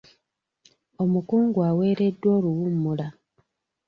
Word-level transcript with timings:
Omukungu 1.03 1.59
aweereddwa 1.69 2.29
oluwummula. 2.37 3.07